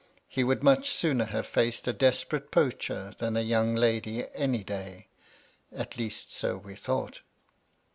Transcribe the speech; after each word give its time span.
He 0.27 0.43
would 0.43 0.63
much 0.63 0.89
sooner 0.89 1.25
have 1.25 1.45
faced 1.45 1.87
a 1.87 1.93
des 1.93 2.25
perate 2.27 2.49
poacher 2.49 3.13
than 3.19 3.37
a 3.37 3.41
young 3.41 3.75
lady 3.75 4.25
any 4.33 4.63
day. 4.63 5.09
At 5.71 5.95
least 5.95 6.31
so 6.33 6.57
we 6.57 6.73
thought. 6.73 7.19